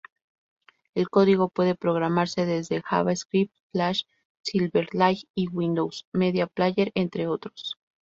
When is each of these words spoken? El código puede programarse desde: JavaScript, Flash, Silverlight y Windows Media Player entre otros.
El 0.95 1.09
código 1.09 1.49
puede 1.49 1.75
programarse 1.75 2.47
desde: 2.47 2.81
JavaScript, 2.81 3.53
Flash, 3.71 4.05
Silverlight 4.41 5.27
y 5.35 5.47
Windows 5.49 6.07
Media 6.11 6.47
Player 6.47 6.91
entre 6.95 7.27
otros. 7.27 7.75